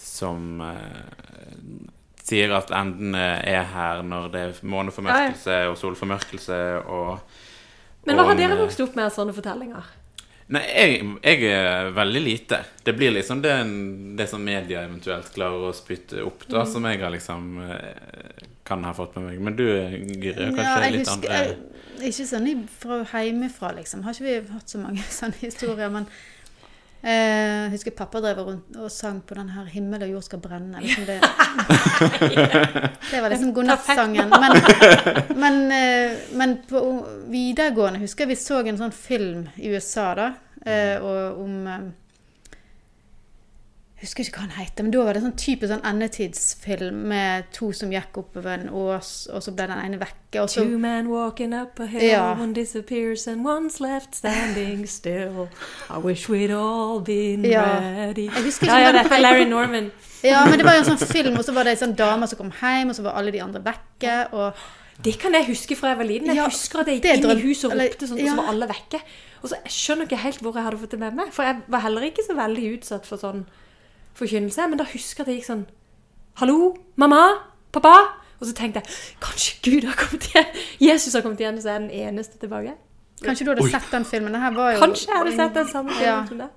som 0.00 0.62
eh, 0.64 1.02
sier 2.24 2.54
at 2.56 2.72
endene 2.72 3.26
er 3.44 3.68
her 3.74 4.00
når 4.06 4.30
det 4.32 4.46
er 4.46 4.62
måneformørkelse 4.64 5.58
og 5.68 5.76
solformørkelse 5.76 6.62
og 6.88 8.08
Men 8.08 8.16
hva 8.16 8.30
har 8.30 8.40
dere 8.40 8.56
vokst 8.56 8.80
opp 8.84 8.96
med 8.96 9.10
av 9.10 9.12
sånne 9.12 9.36
fortellinger? 9.36 9.92
Nei, 10.52 10.62
jeg, 10.68 10.96
jeg, 11.24 11.46
er 11.48 11.90
veldig 11.96 12.20
lite. 12.20 12.58
Det 12.84 12.92
blir 12.92 13.14
liksom 13.14 13.40
det, 13.42 13.54
det, 14.18 14.26
som 14.28 14.42
media 14.44 14.82
eventuelt 14.84 15.30
klarer 15.32 15.70
å 15.70 15.76
spytte 15.76 16.20
opp, 16.24 16.44
da, 16.50 16.66
mm. 16.66 16.72
som 16.74 16.88
jeg 16.90 17.00
har 17.00 17.14
liksom 17.14 17.46
eh, 17.64 18.44
kan 18.68 18.84
ha 18.84 18.92
fått 18.96 19.16
med 19.16 19.30
meg. 19.30 19.40
Men 19.40 19.56
du, 19.56 19.64
Gyri, 19.64 20.50
kanskje 20.52 20.66
ja, 20.68 20.90
litt 20.92 21.08
husker, 21.08 21.16
andre 21.16 21.40
jeg, 21.40 21.56
Ikke 22.10 22.28
sånn 22.28 22.66
fra 22.76 23.24
hjemmefra, 23.24 23.72
liksom. 23.78 24.04
Har 24.04 24.16
ikke 24.16 24.28
vi 24.28 24.36
hatt 24.52 24.76
så 24.76 24.82
mange 24.82 25.06
sånne 25.20 25.40
historier. 25.40 25.92
Men 25.96 26.10
jeg 27.04 27.72
husker 27.74 27.92
pappa 27.92 28.20
drev 28.24 28.38
rundt 28.46 28.76
og 28.80 28.88
sang 28.92 29.18
på 29.26 29.34
den 29.36 29.50
her 29.52 29.66
'Himmel 29.68 30.06
og 30.06 30.12
jord 30.14 30.22
skal 30.24 30.38
brenne'. 30.40 30.80
Liksom 30.80 31.04
det, 31.04 31.18
det 33.10 33.20
var 33.22 33.28
liksom 33.28 33.52
godnattsangen. 33.58 34.32
Men, 34.32 34.52
men, 35.36 35.58
eh, 35.72 36.16
men 36.32 36.56
på 36.68 36.80
videregående 37.28 38.00
husker 38.00 38.24
jeg 38.24 38.32
vi 38.32 38.40
så 38.40 38.62
en 38.64 38.80
sånn 38.80 38.96
film 38.96 39.44
i 39.56 39.74
USA, 39.74 40.14
da. 40.16 40.30
Eh, 40.64 40.96
og 41.02 41.42
om 41.44 41.66
eh, 41.68 41.84
husker 44.04 44.24
ikke 44.24 44.38
hva 44.38 44.46
han 44.46 44.58
heter, 44.58 44.84
men 44.86 44.92
da 44.94 45.04
var 45.06 45.16
det 45.16 45.22
sånn 45.24 45.36
type 45.40 45.68
sånn 45.70 45.82
endetidsfilm 45.88 47.00
med 47.10 47.48
to 47.56 47.70
som 47.76 47.92
gikk 47.92 48.20
oppover 48.20 48.58
en 48.58 48.70
ås, 48.70 49.12
og 49.32 49.42
så 49.44 49.54
ble 49.56 49.66
den 49.70 49.80
ene 49.80 50.00
vekke. 50.02 50.42
Og 50.42 50.50
så, 50.50 50.64
Two 50.64 50.78
men 50.82 51.10
walking 51.12 51.54
up 51.56 51.80
a 51.80 51.88
hill, 51.90 52.06
ja. 52.06 52.22
one 52.38 52.52
disappears 52.56 53.26
and 53.30 53.46
one's 53.46 53.80
left 53.82 54.14
standing 54.18 54.86
still. 54.90 55.48
I 55.88 55.98
wish 55.98 56.28
we'd 56.28 56.54
all 56.54 57.00
been 57.00 57.44
ja. 57.48 57.64
ready. 57.98 58.28
Jeg 58.30 58.48
husker 58.48 58.68
ikke 58.68 58.78
ja, 58.78 58.88
ja, 58.88 58.94
det 58.96 59.04
er 59.10 59.24
Larry 59.24 59.48
Norman. 59.50 59.90
ja, 60.24 60.46
men 60.48 60.58
det 60.58 60.66
var 60.66 60.78
jo 60.78 60.86
en 60.86 60.94
sånn 60.94 61.04
film, 61.04 61.36
og 61.38 61.44
så 61.46 61.52
var 61.56 61.66
det 61.66 61.76
ei 61.76 61.82
sånn 61.82 61.98
dame 61.98 62.30
som 62.30 62.40
kom 62.40 62.54
hjem, 62.62 62.94
og 62.94 62.98
så 62.98 63.04
var 63.06 63.20
alle 63.20 63.34
de 63.34 63.44
andre 63.44 63.62
vekke. 63.64 64.16
og 64.32 64.64
det 65.04 65.16
kan 65.18 65.34
jeg 65.34 65.48
huske 65.48 65.76
fra 65.76 65.90
jeg 65.90 65.98
var 65.98 66.06
liten. 66.06 66.30
Jeg 66.30 66.38
ja, 66.38 66.46
husker 66.46 66.84
at 66.84 66.90
jeg 66.90 67.00
gikk 67.00 67.08
inn 67.18 67.30
i 67.32 67.42
huset 67.48 67.66
og 67.70 67.78
ropte, 67.80 68.06
sånn, 68.08 68.20
og 68.20 68.30
så 68.30 68.36
var 68.38 68.50
alle 68.52 68.68
vekke. 68.70 69.00
Og 69.42 69.50
så 69.50 69.58
Jeg 69.64 69.74
skjønner 69.74 70.08
ikke 70.08 70.22
helt 70.22 70.40
hvor 70.40 70.56
jeg 70.56 70.64
hadde 70.64 70.80
fått 70.80 70.94
det 70.94 71.00
med 71.02 71.18
meg, 71.18 71.32
for 71.34 71.44
jeg 71.44 71.64
var 71.68 71.82
heller 71.84 72.06
ikke 72.06 72.24
så 72.24 72.36
veldig 72.38 72.68
utsatt 72.78 73.08
for 73.08 73.20
sånn 73.20 73.42
forkynnelse. 74.18 74.68
Men 74.70 74.80
da 74.80 74.88
husker 74.88 75.22
jeg 75.22 75.26
at 75.26 75.32
jeg 75.32 75.42
gikk 75.42 75.50
sånn 75.52 75.66
Hallo? 76.40 76.74
Mamma? 76.98 77.22
Pappa? 77.74 77.94
Og 78.40 78.48
så 78.48 78.54
tenkte 78.58 78.82
jeg 78.82 79.20
kanskje 79.22 79.60
Gud 79.62 79.86
har 79.86 79.96
kommet 79.98 80.26
igjen. 80.30 80.58
Jesus 80.88 81.14
har 81.14 81.22
kommet 81.22 81.40
igjen, 81.42 81.60
så 81.62 81.70
er 81.70 81.78
jeg 81.78 81.86
den 81.86 82.10
eneste 82.10 82.40
tilbake. 82.42 82.74
Kanskje 83.22 83.46
du 83.46 83.52
hadde 83.52 83.64
Oi. 83.64 83.70
sett 83.72 83.88
den 83.92 84.04
filmen? 84.08 84.34
Jo... 84.34 84.66
Kanskje 84.82 85.10
jeg 85.10 85.20
hadde 85.22 85.36
sett 85.38 85.56
den 85.56 85.70
samme 85.70 85.94
filmen 85.94 86.38
ja. 86.40 86.44
det. 86.44 86.50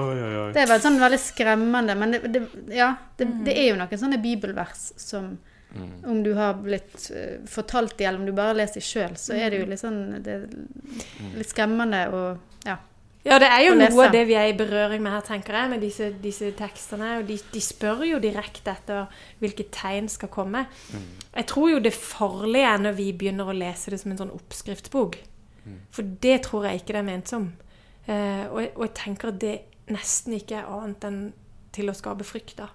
Oi, 0.00 0.16
oi, 0.16 0.32
oi. 0.40 0.48
Det 0.54 0.64
er 0.64 0.68
vel 0.72 0.82
sånn 0.82 0.98
veldig 1.00 1.20
skremmende, 1.22 1.94
men 1.98 2.16
det, 2.16 2.20
det 2.34 2.40
ja, 2.74 2.90
det, 3.16 3.28
mm. 3.28 3.38
det, 3.46 3.54
er 3.54 3.68
jo 3.68 3.78
noen 3.78 4.00
sånne 4.02 4.18
bibelvers 4.22 4.88
som 4.98 5.28
mm. 5.76 5.92
Om 6.10 6.22
du 6.26 6.32
har 6.34 6.58
blitt 6.58 7.04
uh, 7.14 7.36
fortalt 7.48 7.94
de, 7.98 8.08
eller 8.08 8.18
om 8.18 8.26
du 8.26 8.34
bare 8.34 8.56
leser 8.58 8.82
sjøl, 8.84 9.14
så 9.20 9.36
er 9.38 9.52
det 9.52 9.60
jo 9.60 9.68
mm. 9.68 9.70
litt 9.70 9.82
sånn 9.84 10.00
det, 10.26 10.38
mm. 10.50 11.36
litt 11.38 11.52
skremmende 11.52 12.02
og 12.16 12.66
ja. 12.66 12.80
Ja, 13.24 13.36
det 13.36 13.50
er 13.52 13.64
jo 13.66 13.74
noe 13.76 14.06
av 14.06 14.14
det 14.14 14.22
vi 14.30 14.36
er 14.38 14.48
i 14.48 14.56
berøring 14.56 15.02
med 15.04 15.12
her, 15.12 15.24
tenker 15.26 15.56
jeg, 15.58 15.70
med 15.74 15.82
disse, 15.84 16.06
disse 16.22 16.48
tekstene. 16.56 17.18
Og 17.20 17.26
de, 17.28 17.36
de, 17.52 17.60
spør 17.60 18.06
jo 18.08 18.20
direkte 18.22 18.72
etter 18.72 19.10
hvilke 19.42 19.66
tegn 19.74 20.08
skal 20.08 20.30
komme. 20.32 20.64
Mm. 20.94 21.08
Jeg 21.34 21.48
tror 21.52 21.68
jo 21.74 21.82
det 21.84 21.92
farlige 21.92 22.70
er 22.70 22.80
når 22.80 22.96
vi 22.96 23.10
begynner 23.12 23.50
å 23.50 23.56
lese 23.56 23.92
det 23.92 24.00
som 24.00 24.14
en 24.14 24.22
sånn 24.22 24.32
oppskriftsbok. 24.38 25.18
Mm. 25.66 25.76
For 25.92 26.16
det 26.24 26.38
tror 26.48 26.70
jeg 26.70 26.80
ikke 26.80 26.96
det 26.96 27.02
er 27.02 27.10
ment 27.10 27.32
som. 27.32 27.50
Uh, 28.08 28.44
og, 28.48 28.60
og, 28.64 28.84
jeg 28.86 28.94
tenker 29.02 29.34
at 29.34 29.40
det 29.42 29.56
nesten 29.92 30.38
ikke 30.38 30.62
er 30.62 30.70
annet 30.72 31.04
enn 31.10 31.20
til 31.76 31.92
å 31.92 31.96
skape 31.96 32.24
frykt, 32.26 32.56
da. 32.62 32.70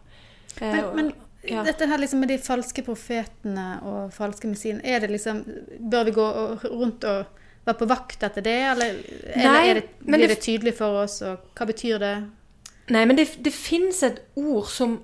Uh, 0.60 0.68
men, 0.70 0.92
men 0.94 1.10
ja. 1.50 1.64
dette 1.66 1.88
her 1.90 2.00
liksom 2.00 2.22
med 2.22 2.30
de 2.32 2.38
falske 2.42 2.86
profetene 2.86 3.66
og 3.82 4.14
falske 4.14 4.50
messiene, 4.52 4.86
er 4.86 5.02
det 5.02 5.10
liksom 5.12 5.42
Bør 5.90 6.06
vi 6.06 6.14
gå 6.16 6.28
rundt 6.70 7.10
og 7.10 7.42
var 7.66 7.78
på 7.80 7.88
vakt 7.90 8.24
etter 8.24 8.46
det, 8.46 8.60
eller, 8.72 9.02
Nei, 9.36 9.60
eller 9.72 9.82
det, 9.82 10.06
blir 10.06 10.28
det, 10.28 10.32
det, 10.36 10.42
tydelig 10.46 10.76
for 10.78 11.02
oss, 11.04 11.20
og 11.26 11.52
hva 11.58 11.68
betyr 11.70 12.00
det? 12.02 12.16
Nei, 12.94 13.04
men 13.10 13.18
det, 13.18 13.32
det 13.42 13.54
fins 13.54 14.04
et 14.06 14.22
ord 14.38 14.70
som 14.70 15.00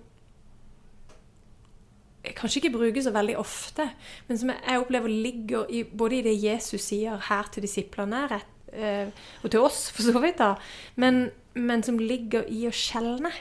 kanskje 2.38 2.62
ikke 2.62 2.75
brukes 2.75 3.08
så 3.08 3.13
veldig 3.15 3.38
ofte, 3.41 3.88
men 4.27 4.38
som 4.38 4.51
jeg 4.53 4.82
opplever 4.82 5.10
ligger 5.10 5.70
i, 5.74 5.84
både 5.84 6.20
i 6.20 6.25
det 6.30 6.36
Jesus 6.38 6.86
sier 6.91 7.22
her 7.32 7.50
til 7.53 7.65
disiplene, 7.65 8.27
rett, 8.30 8.51
eh, 8.74 9.10
og 9.41 9.51
til 9.51 9.65
oss, 9.65 9.88
for 9.94 10.06
så 10.06 10.22
vidt, 10.22 10.38
da, 10.41 10.53
men, 11.01 11.32
men 11.58 11.84
som 11.84 12.00
ligger 12.00 12.46
i 12.46 12.68
å 12.70 12.75
skjelne. 12.75 13.34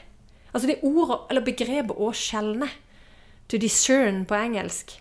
Altså 0.50 0.70
det 0.70 0.80
ordet, 0.82 1.20
eller 1.30 1.46
begrepet 1.46 1.96
'å 1.96 2.10
skjelne', 2.16 2.70
to 3.50 3.58
discern 3.58 4.24
på 4.26 4.34
engelsk, 4.34 4.96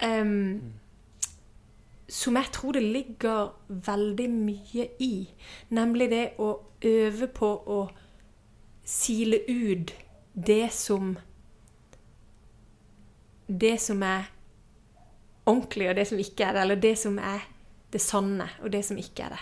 em, 0.00 0.72
som 2.10 2.36
jeg 2.36 2.50
tror 2.52 2.74
det 2.74 2.82
ligger 2.82 3.52
veldig 3.68 4.26
mye 4.32 4.86
i. 4.98 5.14
Nemlig 5.70 6.10
det 6.10 6.24
å 6.42 6.52
øve 6.84 7.28
på 7.30 7.50
å 7.70 7.80
sile 8.86 9.42
ut 9.46 9.94
det 10.34 10.66
som 10.74 11.16
Det 13.50 13.80
som 13.82 14.02
er 14.06 14.28
ordentlig, 15.42 15.88
og 15.90 15.96
det 15.98 16.04
som 16.06 16.18
ikke 16.22 16.44
er 16.46 16.54
det. 16.54 16.60
Eller 16.62 16.76
det 16.78 16.92
som 16.98 17.16
er 17.18 17.48
det 17.90 18.00
sanne, 18.00 18.46
og 18.62 18.70
det 18.70 18.84
som 18.86 18.98
ikke 18.98 19.24
er 19.26 19.34
det. 19.34 19.40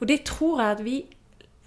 Og 0.00 0.08
det 0.10 0.24
tror 0.26 0.58
jeg 0.60 0.74
at 0.74 0.82
vi 0.82 0.96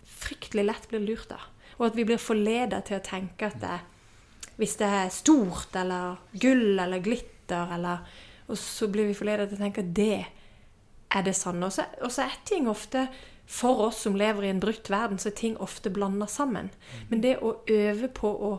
fryktelig 0.04 0.66
lett 0.68 0.90
blir 0.92 1.06
lurt 1.06 1.32
av. 1.32 1.46
Og 1.78 1.86
at 1.88 1.96
vi 1.96 2.04
blir 2.10 2.20
forledet 2.20 2.90
til 2.90 3.00
å 3.00 3.06
tenke 3.06 3.48
at 3.48 3.62
det, 3.62 3.78
hvis 4.60 4.76
det 4.82 4.90
er 5.00 5.14
stort, 5.14 5.76
eller 5.80 6.20
gull, 6.34 6.80
eller 6.80 7.00
glitter, 7.00 7.72
eller 7.78 8.26
Og 8.48 8.58
så 8.58 8.88
blir 8.88 9.10
vi 9.10 9.14
forledet 9.14 9.50
til 9.50 9.58
å 9.58 9.60
tenke 9.60 9.82
at 9.84 9.96
det 9.96 10.26
er 11.18 11.26
det 11.28 11.36
sanne. 11.36 11.66
Og 11.70 11.74
så, 11.76 11.86
og 12.02 12.12
så 12.14 12.26
er 12.28 12.38
ting 12.46 12.70
ofte 12.72 13.08
For 13.48 13.80
oss 13.88 14.02
som 14.04 14.16
lever 14.20 14.44
i 14.44 14.50
en 14.52 14.60
brutt 14.60 14.90
verden, 14.92 15.18
så 15.18 15.30
er 15.30 15.36
ting 15.40 15.54
ofte 15.64 15.90
blanda 15.96 16.26
sammen. 16.28 16.70
Men 17.10 17.22
det 17.24 17.38
å 17.40 17.54
øve 17.72 18.10
på 18.12 18.28
å 18.28 18.50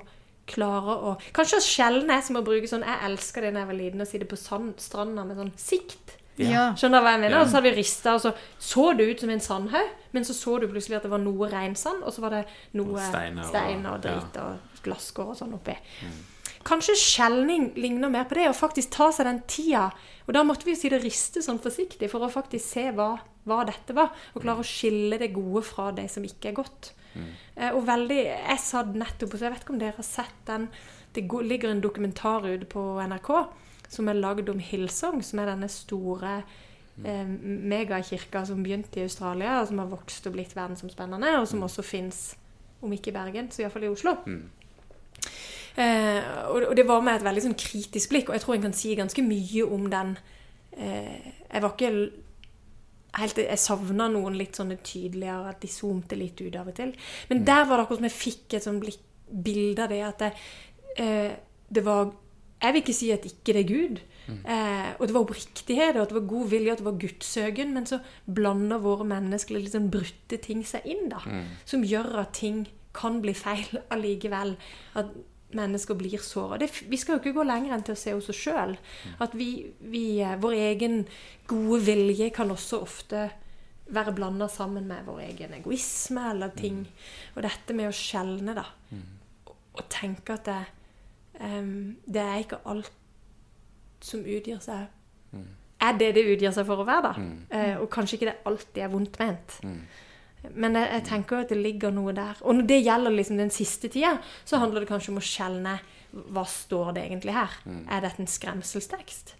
klare 0.48 0.94
å 1.04 1.10
Kanskje 1.36 1.58
sjelden 1.60 2.08
jeg 2.08 2.24
som 2.24 2.38
å 2.40 2.44
bruke 2.46 2.70
sånn 2.70 2.86
Jeg 2.86 3.02
elsker 3.10 3.44
det 3.44 3.50
når 3.52 3.60
jeg 3.60 3.68
var 3.72 3.76
liten, 3.82 4.00
å 4.00 4.06
sitte 4.08 4.28
på 4.30 4.38
sand, 4.40 4.78
stranda 4.80 5.24
med 5.28 5.36
sånn 5.36 5.52
sikt. 5.60 6.14
Ja. 6.38 6.68
Skjønner 6.78 7.02
du 7.02 7.04
hva 7.04 7.12
jeg 7.16 7.20
mener? 7.24 7.36
Ja. 7.36 7.42
Og 7.42 7.50
så 7.50 7.58
hadde 7.58 7.68
vi 7.68 7.76
rista, 7.80 8.14
og 8.14 8.22
så 8.22 8.32
så 8.62 8.84
det 8.96 9.08
ut 9.10 9.20
som 9.24 9.30
en 9.34 9.40
sandhaug, 9.44 9.88
men 10.14 10.24
så 10.24 10.32
så 10.38 10.56
du 10.62 10.68
plutselig 10.70 10.96
at 11.00 11.02
det 11.08 11.10
var 11.10 11.18
noe 11.20 11.48
reinsand, 11.50 12.04
og 12.06 12.14
så 12.14 12.22
var 12.24 12.36
det 12.36 12.44
noe 12.78 13.02
steiner, 13.10 13.42
steiner 13.50 13.90
og- 13.96 14.02
drit 14.06 14.36
og 14.44 14.82
glasskår 14.86 15.32
og 15.34 15.36
sånn 15.36 15.54
oppi. 15.58 15.74
Kanskje 16.68 16.98
skjelning 17.00 17.70
ligner 17.80 18.12
mer 18.12 18.26
på 18.28 18.36
det, 18.36 18.48
å 18.50 18.56
faktisk 18.56 18.92
ta 18.98 19.08
seg 19.14 19.28
den 19.28 19.40
tida. 19.48 19.88
Og 20.26 20.34
da 20.36 20.44
måtte 20.44 20.68
vi 20.68 20.74
jo 20.74 20.80
si 20.82 20.90
det 20.92 21.00
riste 21.00 21.40
sånn 21.44 21.60
forsiktig, 21.64 22.10
for 22.12 22.26
å 22.26 22.32
faktisk 22.32 22.64
se 22.74 22.88
hva, 22.92 23.14
hva 23.48 23.62
dette 23.68 23.96
var. 23.96 24.12
Og 24.34 24.44
klare 24.44 24.60
å 24.60 24.68
skille 24.68 25.16
det 25.20 25.32
gode 25.32 25.64
fra 25.64 25.88
det 25.96 26.10
som 26.12 26.26
ikke 26.28 26.52
er 26.52 26.58
godt. 26.60 26.92
Mm. 27.08 27.30
og 27.72 27.80
veldig 27.88 28.18
Jeg 28.20 28.60
satt 28.60 28.90
nettopp 28.94 29.32
og 29.32 29.40
så 29.40 29.46
Jeg 29.46 29.52
vet 29.54 29.62
ikke 29.64 29.72
om 29.72 29.78
dere 29.80 29.96
har 29.96 30.06
sett 30.06 30.42
den. 30.46 30.68
Det 31.16 31.24
ligger 31.24 31.72
en 31.72 31.80
dokumentar 31.80 32.44
ute 32.44 32.68
på 32.68 32.82
NRK 33.00 33.30
som 33.88 34.08
er 34.10 34.20
lagd 34.20 34.50
om 34.52 34.60
Hillsong, 34.60 35.22
som 35.24 35.40
er 35.40 35.48
denne 35.48 35.68
store 35.72 36.34
eh, 37.04 37.24
megakirka 37.24 38.44
som 38.48 38.60
begynte 38.64 39.00
i 39.00 39.06
Australia, 39.06 39.60
og 39.62 39.70
som 39.70 39.80
har 39.82 39.90
vokst 39.90 40.28
og 40.28 40.36
blitt 40.36 40.54
verdensomspennende, 40.56 41.38
og 41.40 41.48
som 41.48 41.64
også 41.64 41.84
fins, 41.86 42.22
om 42.84 42.92
ikke 42.92 43.12
i 43.12 43.16
Bergen, 43.16 43.48
så 43.50 43.64
iallfall 43.64 43.88
i 43.88 43.92
Oslo. 43.94 44.18
Eh, 44.28 44.67
og, 45.78 46.70
og 46.70 46.74
det 46.76 46.86
var 46.88 47.04
med 47.06 47.20
et 47.20 47.26
veldig 47.26 47.44
sånn 47.44 47.58
kritisk 47.58 48.10
blikk, 48.12 48.30
og 48.30 48.38
jeg 48.38 48.44
tror 48.44 48.56
en 48.56 48.66
kan 48.68 48.76
si 48.76 48.96
ganske 48.98 49.22
mye 49.22 49.66
om 49.66 49.86
den. 49.92 50.16
Eh, 50.78 51.28
jeg 51.52 51.64
var 51.64 51.74
ikke 51.74 51.92
helt 53.18 53.38
Jeg 53.40 53.58
savna 53.58 54.06
noen 54.12 54.36
litt 54.38 54.58
sånne 54.58 54.76
tydeligere, 54.84 55.50
at 55.50 55.62
de 55.62 55.70
zoomte 55.72 56.14
litt 56.18 56.38
ut 56.38 56.54
av 56.60 56.68
og 56.70 56.76
til. 56.76 56.92
Men 57.30 57.44
der 57.46 57.64
var 57.66 57.78
det 57.78 57.86
akkurat 57.86 58.02
som 58.02 58.06
jeg 58.06 58.18
fikk 58.18 58.54
et 58.54 58.66
sånn 58.66 58.80
blikk, 58.82 59.00
bilde 59.28 59.84
av 59.84 59.90
det 59.92 60.02
at 60.06 60.22
det, 60.22 60.32
eh, 61.02 61.32
det 61.68 61.84
var 61.84 62.12
Jeg 62.58 62.74
vil 62.74 62.82
ikke 62.82 62.94
si 62.96 63.08
at 63.14 63.26
ikke 63.26 63.52
det 63.54 63.60
er 63.60 63.68
Gud. 63.68 63.98
Eh, 64.28 64.88
og 64.98 65.06
det 65.06 65.14
var 65.14 65.22
oppriktighet, 65.22 65.96
og 65.96 66.08
det 66.08 66.16
var 66.16 66.24
god 66.26 66.48
vilje, 66.50 66.70
og 66.70 66.72
at 66.72 66.78
det 66.78 66.86
var 66.88 66.98
gudssøken. 67.04 67.72
Men 67.72 67.86
så 67.86 68.00
blander 68.26 68.78
våre 68.82 69.04
menneskelige 69.06 69.62
litt 69.62 69.76
sånn 69.76 69.90
brutte 69.90 70.40
ting 70.42 70.64
seg 70.66 70.82
inn, 70.84 71.08
da. 71.08 71.22
Som 71.64 71.86
gjør 71.86 72.18
at 72.24 72.34
ting 72.34 72.66
kan 72.92 73.20
bli 73.22 73.32
feil 73.32 73.78
allikevel. 73.94 74.56
At 74.98 75.14
mennesker 75.56 75.94
blir 75.94 76.18
såra. 76.18 76.58
Vi 76.88 76.96
skal 76.96 77.16
jo 77.16 77.22
ikke 77.22 77.36
gå 77.38 77.44
lenger 77.46 77.74
enn 77.74 77.84
til 77.86 77.96
å 77.96 77.98
se 77.98 78.14
hos 78.14 78.28
oss 78.28 78.40
sjøl. 78.40 78.74
At 79.22 79.34
vi, 79.38 79.68
vi, 79.80 80.20
eh, 80.20 80.36
vår 80.40 80.56
egen 80.72 81.02
gode 81.48 81.80
vilje 81.86 82.30
kan 82.36 82.50
også 82.52 82.82
ofte 82.84 83.28
være 83.88 84.12
blanda 84.12 84.48
sammen 84.52 84.84
med 84.88 85.06
vår 85.06 85.22
egen 85.30 85.54
egoisme 85.56 86.26
eller 86.30 86.52
ting. 86.56 86.82
Og 87.36 87.42
dette 87.46 87.76
med 87.76 87.88
å 87.88 87.96
skjelne, 87.96 88.56
da. 88.58 88.66
Og, 89.48 89.54
og 89.78 89.86
tenke 89.92 90.36
at 90.36 90.44
det, 90.48 90.58
um, 91.40 91.96
det 92.04 92.24
er 92.24 92.42
ikke 92.44 92.60
alt 92.68 92.92
som 94.04 94.20
utgjør 94.22 94.60
seg 94.62 94.84
Er 95.82 95.96
det 95.98 96.12
det 96.14 96.22
utgjør 96.34 96.52
seg 96.54 96.66
for 96.68 96.82
å 96.82 96.86
være, 96.86 97.08
da? 97.08 97.24
Uh, 97.54 97.74
og 97.82 97.88
kanskje 97.94 98.18
ikke 98.18 98.28
det 98.28 98.36
alltid 98.50 98.84
er 98.84 98.92
vondt 98.92 99.18
ment. 99.22 99.58
Men 100.54 100.76
jeg, 100.78 100.90
jeg 100.94 101.04
tenker 101.08 101.36
jo 101.36 101.46
at 101.46 101.52
det 101.52 101.58
ligger 101.60 101.94
noe 101.94 102.14
der. 102.16 102.38
Og 102.46 102.58
når 102.58 102.68
det 102.70 102.80
gjelder 102.82 103.14
liksom 103.14 103.40
den 103.40 103.50
siste 103.54 103.90
tida, 103.92 104.16
så 104.46 104.60
handler 104.62 104.84
det 104.84 104.90
kanskje 104.90 105.14
om 105.14 105.20
å 105.20 105.24
skjelne 105.24 105.78
hva 106.32 106.44
står 106.48 106.94
det 106.96 107.06
egentlig 107.08 107.34
her. 107.36 107.56
Er 107.90 108.04
dette 108.04 108.22
en 108.22 108.30
skremselstekst? 108.30 109.34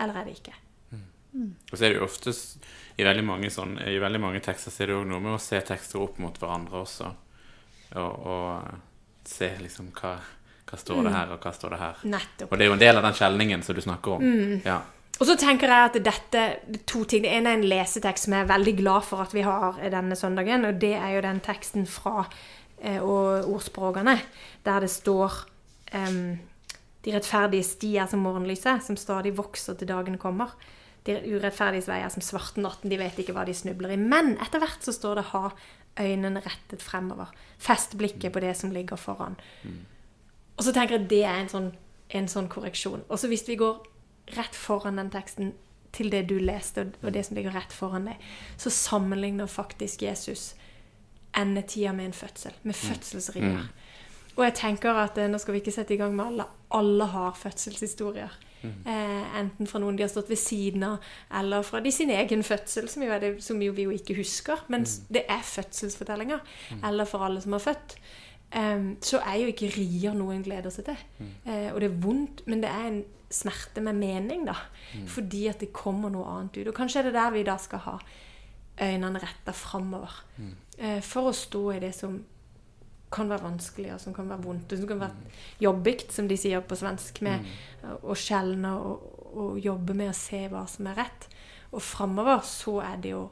Eller 0.00 0.20
er 0.20 0.28
det 0.28 0.38
ikke? 0.40 0.56
Og 1.36 1.76
så 1.76 1.84
er 1.84 1.92
det 1.92 1.98
jo 1.98 2.06
oftest 2.06 2.64
i 2.96 3.04
veldig 3.04 3.24
mange, 3.28 3.50
sånn, 3.52 3.76
i 3.84 3.98
veldig 4.00 4.20
mange 4.22 4.40
tekster 4.44 4.72
så 4.72 4.82
er 4.82 4.90
det 4.90 4.96
jo 4.96 5.04
noe 5.08 5.20
med 5.20 5.36
å 5.36 5.42
se 5.42 5.60
tekster 5.68 6.00
opp 6.00 6.16
mot 6.22 6.38
hverandre 6.40 6.80
også. 6.80 7.10
Og, 8.00 8.26
og 8.32 9.28
se 9.28 9.50
liksom 9.60 9.90
hva, 9.98 10.14
hva 10.66 10.78
står 10.80 11.02
det 11.04 11.12
her, 11.12 11.34
og 11.34 11.44
hva 11.44 11.52
står 11.54 11.74
det 11.76 11.80
her. 11.82 12.04
Nettopp. 12.16 12.50
Og 12.50 12.56
det 12.56 12.64
er 12.64 12.70
jo 12.70 12.76
en 12.78 12.84
del 12.86 13.00
av 13.00 13.04
den 13.04 13.18
skjelningen 13.20 13.64
som 13.66 13.76
du 13.76 13.82
snakker 13.84 14.16
om. 14.16 14.24
Ja. 14.64 14.80
Og 15.16 15.24
så 15.24 15.36
tenker 15.40 15.70
jeg 15.70 15.88
at 15.88 15.96
dette 16.04 16.42
det 16.68 16.82
to 16.88 17.04
ting. 17.08 17.24
Det 17.24 17.32
ene 17.32 17.52
er 17.52 17.58
en 17.58 17.68
lesetekst 17.70 18.26
som 18.26 18.34
jeg 18.36 18.44
er 18.44 18.50
veldig 18.50 18.74
glad 18.82 19.06
for 19.08 19.24
at 19.24 19.32
vi 19.32 19.44
har 19.46 19.78
denne 19.92 20.16
søndagen, 20.18 20.66
og 20.68 20.80
det 20.80 20.92
er 20.98 21.14
jo 21.14 21.24
den 21.24 21.40
teksten 21.44 21.86
fra 21.88 22.26
eh, 22.82 23.00
og 23.00 23.48
ordspråkene, 23.48 24.18
der 24.66 24.84
det 24.84 24.92
står 24.92 25.40
em, 25.96 26.38
De 27.06 27.14
rettferdige 27.14 27.62
stier 27.62 28.08
som 28.10 28.24
morgenlyset, 28.26 28.82
som 28.82 28.96
stadig 28.98 29.36
vokser 29.38 29.76
til 29.78 29.88
dagen 29.88 30.18
kommer. 30.18 30.56
De 31.06 31.14
urettferdiges 31.14 31.86
veier 31.86 32.10
som 32.10 32.24
svarte 32.24 32.58
natten, 32.60 32.90
de 32.90 32.98
vet 32.98 33.20
ikke 33.22 33.32
hva 33.36 33.44
de 33.46 33.54
snubler 33.54 33.94
i. 33.94 33.96
Men 34.00 34.34
etter 34.42 34.58
hvert 34.58 34.82
så 34.82 34.92
står 34.92 35.14
det 35.14 35.24
'ha 35.30 35.50
øynene 36.02 36.42
rettet 36.42 36.82
fremover'. 36.82 37.30
Fest 37.58 37.96
blikket 37.96 38.32
på 38.32 38.40
det 38.40 38.56
som 38.56 38.70
ligger 38.70 38.96
foran. 38.96 39.36
Og 40.56 40.64
så 40.64 40.72
tenker 40.72 40.96
jeg 40.96 41.04
at 41.04 41.10
det 41.10 41.24
er 41.24 41.38
en 41.40 41.48
sånn, 41.48 41.72
en 42.10 42.28
sånn 42.28 42.48
korreksjon. 42.48 43.04
Og 43.08 43.18
så 43.18 43.28
hvis 43.28 43.48
vi 43.48 43.54
går 43.54 43.86
rett 44.36 44.54
foran 44.56 44.96
den 44.96 45.10
teksten 45.10 45.52
til 45.92 46.10
det 46.10 46.26
du 46.28 46.38
leste, 46.38 46.92
og- 47.02 47.12
det 47.12 47.24
som 47.26 47.36
ligger 47.36 47.52
rett 47.54 47.72
foran 47.72 48.04
deg, 48.04 48.16
så 48.58 48.70
sammenligner 48.70 49.46
faktisk 49.46 50.02
Jesus 50.02 50.54
endetida 51.36 51.92
med 51.92 52.06
en 52.06 52.12
fødsel. 52.12 52.52
Med 52.62 52.74
fødselsrier. 52.74 53.68
Og 54.36 54.44
jeg 54.44 54.54
tenker 54.54 54.92
at 55.00 55.16
eh, 55.18 55.28
nå 55.28 55.38
skal 55.40 55.54
vi 55.54 55.60
ikke 55.60 55.72
sette 55.72 55.94
i 55.94 55.96
gang 55.96 56.14
med 56.16 56.26
alle. 56.26 56.44
Alle 56.70 57.04
har 57.06 57.32
fødselshistorier. 57.32 58.30
Eh, 58.66 59.38
enten 59.38 59.66
fra 59.66 59.78
noen 59.78 59.96
de 59.96 60.02
har 60.02 60.08
stått 60.10 60.28
ved 60.28 60.36
siden 60.40 60.82
av, 60.82 60.98
eller 61.38 61.62
fra 61.62 61.80
de 61.80 61.92
sin 61.92 62.10
egen 62.10 62.42
fødsel, 62.42 62.88
som 62.88 63.02
jo, 63.02 63.18
det, 63.20 63.42
som 63.44 63.60
jo 63.62 63.72
vi 63.72 63.82
jo 63.86 63.90
ikke 63.90 64.16
husker. 64.16 64.64
Men 64.68 64.84
det 65.12 65.24
er 65.28 65.40
fødselsfortellinger. 65.42 66.40
Eller 66.84 67.04
for 67.04 67.18
alle 67.24 67.40
som 67.40 67.52
har 67.52 67.60
født. 67.60 67.96
Så 69.02 69.18
er 69.20 69.40
jo 69.40 69.50
ikke 69.50 69.72
rier 69.74 70.14
noe 70.14 70.34
en 70.34 70.44
gleder 70.46 70.70
seg 70.70 70.86
til. 70.86 71.00
Eh, 71.44 71.72
og 71.72 71.80
det 71.82 71.90
er 71.90 72.00
vondt, 72.04 72.44
men 72.46 72.62
det 72.62 72.70
er 72.70 72.86
en 72.88 73.02
smerte 73.30 73.82
med 73.82 73.98
mening, 73.98 74.46
da. 74.46 74.54
Fordi 75.10 75.46
at 75.50 75.60
det 75.60 75.72
kommer 75.72 76.10
noe 76.10 76.24
annet 76.30 76.56
ut. 76.60 76.68
Og 76.70 76.74
kanskje 76.74 77.00
er 77.02 77.08
det 77.08 77.16
der 77.18 77.34
vi 77.34 77.42
da 77.42 77.56
skal 77.58 77.78
ha 77.78 77.98
øynene 78.80 79.18
retta 79.18 79.52
framover. 79.52 80.22
Eh, 80.78 81.00
for 81.02 81.30
å 81.30 81.34
stå 81.34 81.72
i 81.74 81.80
det 81.80 81.94
som 81.96 82.20
kan 83.12 83.28
være 83.30 83.42
vanskelig, 83.46 83.94
og 83.94 84.00
som 84.00 84.14
kan 84.14 84.28
være 84.28 84.42
vondt, 84.42 84.72
og 84.72 84.78
som 84.78 84.88
kan 84.88 85.00
være 85.00 85.32
jobbigt, 85.62 86.12
som 86.12 86.28
de 86.28 86.36
sier 86.36 86.60
på 86.60 86.76
svensk, 86.76 87.20
med 87.22 87.46
å 88.02 88.14
skjelne 88.18 88.72
og, 88.78 89.04
og 89.36 89.58
jobbe 89.62 89.94
med 89.94 90.10
å 90.10 90.16
se 90.16 90.48
hva 90.52 90.66
som 90.68 90.86
er 90.90 90.98
rett. 91.02 91.28
Og 91.72 91.82
framover 91.82 92.40
så 92.46 92.80
er 92.82 92.96
det 93.02 93.14
jo 93.14 93.28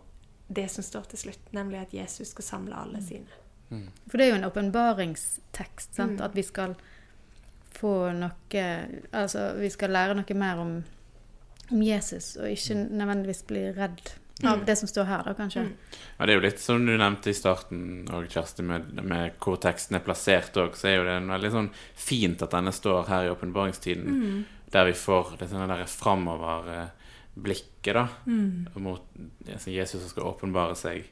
det 0.49 0.69
som 0.71 0.85
står 0.85 1.09
til 1.11 1.19
slutt, 1.27 1.53
nemlig 1.57 1.81
at 1.81 1.95
Jesus 1.95 2.35
skal 2.35 2.45
samle 2.45 2.77
alle 2.77 3.03
sine. 3.03 3.44
For 3.69 4.19
det 4.19 4.27
er 4.27 4.31
jo 4.31 4.37
en 4.41 4.51
åpenbaringstekst. 4.51 5.99
Mm. 5.99 6.21
At 6.23 6.35
vi 6.37 6.43
skal 6.47 6.75
få 7.75 8.13
noe 8.15 8.65
Altså, 9.13 9.53
vi 9.59 9.71
skal 9.73 9.91
lære 9.91 10.15
noe 10.19 10.35
mer 10.39 10.57
om, 10.63 10.77
om 11.71 11.83
Jesus, 11.83 12.37
og 12.37 12.51
ikke 12.51 12.75
nødvendigvis 12.85 13.43
bli 13.49 13.73
redd 13.75 14.13
av 14.45 14.59
Mm. 14.59 14.65
det 14.67 14.77
som 14.77 14.89
står 14.89 15.05
her, 15.05 15.23
da, 15.23 15.35
kanskje. 15.35 15.61
Mm. 15.63 15.73
Ja, 16.19 16.27
det 16.27 16.33
er 16.33 16.37
jo 16.41 16.43
litt 16.43 16.59
som 16.61 16.87
du 16.87 16.97
nevnte 16.99 17.31
i 17.31 17.35
starten, 17.35 18.09
og 18.11 18.27
Kjersti, 18.29 18.63
med, 18.67 18.83
med 19.03 19.33
hvor 19.39 19.57
teksten 19.63 19.95
er 19.97 20.01
plassert 20.03 20.57
òg, 20.59 20.75
så 20.75 20.89
er 20.91 20.97
jo 20.97 21.05
det 21.07 21.15
en 21.21 21.29
veldig 21.31 21.51
sånn 21.55 21.71
fint 21.95 22.43
at 22.43 22.51
denne 22.51 22.73
står 22.75 23.07
her 23.09 23.25
i 23.29 23.31
åpenbaringstiden, 23.31 24.45
der 24.75 24.85
vi 24.91 24.97
får 24.99 25.37
det 25.39 25.49
sånne 25.53 25.69
derre 25.71 25.87
framoverblikket, 25.87 27.95
da, 27.95 28.09
mot 28.75 29.03
altså 29.47 29.71
Jesus 29.71 30.01
som 30.03 30.11
skal 30.11 30.27
åpenbare 30.35 30.75
seg 30.79 31.05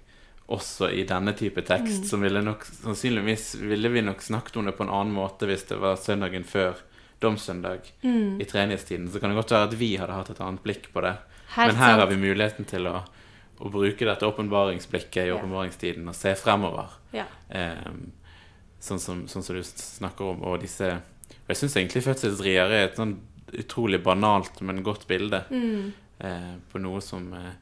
også 0.53 0.89
i 0.93 1.03
denne 1.09 1.33
type 1.39 1.63
tekst, 1.67 2.07
som 2.11 2.21
ville 2.25 2.43
nok 2.45 2.65
sannsynligvis 2.69 3.55
ville 3.61 3.89
vi 3.93 4.03
nok 4.05 4.21
snakket 4.23 4.57
om 4.61 4.67
det 4.69 4.75
på 4.79 4.85
en 4.87 4.93
annen 4.93 5.15
måte 5.17 5.49
hvis 5.49 5.65
det 5.71 5.79
var 5.81 5.97
søndagen 6.01 6.45
før 6.45 6.77
domssøndag 7.23 7.81
i 8.03 8.45
treningstiden. 8.49 9.09
Så 9.13 9.21
kan 9.23 9.31
det 9.31 9.37
godt 9.39 9.51
være 9.55 9.69
at 9.71 9.77
vi 9.79 9.93
hadde 9.97 10.13
hatt 10.17 10.31
et 10.35 10.41
annet 10.43 10.63
blikk 10.65 10.89
på 10.93 11.01
det. 11.05 11.15
Helt 11.55 11.73
Men 11.73 11.77
her 11.83 11.93
sant. 11.97 12.01
har 12.01 12.11
vi 12.11 12.17
muligheten 12.23 12.67
til 12.69 12.87
å, 12.91 12.97
å 13.63 13.71
bruke 13.71 14.07
dette 14.09 14.27
åpenbaringsblikket 14.27 15.25
i 15.25 15.29
Ja. 15.31 15.37
åpenbaringstiden 15.37 16.09
og 16.09 16.15
se 16.19 16.35
fremover. 16.35 16.89
Ja. 17.15 17.27
Um, 17.55 18.13
sånn, 18.83 18.99
som, 18.99 19.27
sånn 19.29 19.43
som 19.47 19.57
du 19.57 19.63
snakker 19.63 20.33
om. 20.33 20.43
Og 20.43 20.61
disse 20.65 20.93
og 21.43 21.49
Jeg 21.49 21.57
syns 21.59 21.77
egentlig 21.77 22.03
fødselsrier 22.07 22.71
er 22.71 22.85
et 22.89 22.97
sånn 22.97 23.17
utrolig 23.59 23.99
banalt, 24.03 24.61
men 24.63 24.83
godt 24.83 25.07
bilde 25.09 25.45
Mm. 25.51 25.93
eh, 26.21 26.55
på 26.73 26.81
noe 26.81 27.01
som 27.03 27.33
eh, 27.35 27.53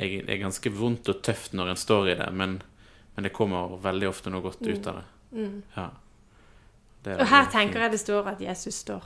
er, 0.00 0.14
er 0.24 0.40
ganske 0.40 0.72
vondt 0.72 1.08
og 1.12 1.20
tøft 1.26 1.52
når 1.56 1.72
en 1.72 1.80
står 1.80 2.08
i 2.12 2.14
det, 2.18 2.28
men, 2.36 2.58
men 3.14 3.26
det 3.26 3.32
kommer 3.36 3.76
veldig 3.84 4.08
ofte 4.08 4.32
noe 4.32 4.44
godt 4.44 4.62
ut 4.66 4.88
av 4.90 5.00
det. 5.00 5.04
Mm. 5.36 5.58
Ja. 5.76 5.88
Det 7.04 7.14
Og 7.20 7.28
her 7.30 7.46
tenker 7.52 7.84
jeg 7.84 7.94
det 7.94 8.00
står 8.02 8.26
at 8.34 8.40
Jesus 8.44 8.82
står 8.82 9.04